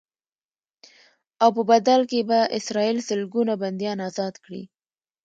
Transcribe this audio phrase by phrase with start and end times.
[1.43, 4.63] او په بدل کې به اسرائیل سلګونه بنديان ازاد کړي.